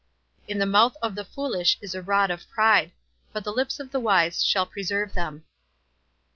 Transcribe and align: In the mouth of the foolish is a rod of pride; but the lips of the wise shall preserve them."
In 0.47 0.57
the 0.57 0.65
mouth 0.65 0.95
of 1.03 1.13
the 1.13 1.23
foolish 1.23 1.77
is 1.79 1.93
a 1.93 2.01
rod 2.01 2.31
of 2.31 2.49
pride; 2.49 2.91
but 3.33 3.43
the 3.43 3.53
lips 3.53 3.79
of 3.79 3.91
the 3.91 3.99
wise 3.99 4.43
shall 4.43 4.65
preserve 4.65 5.13
them." 5.13 5.43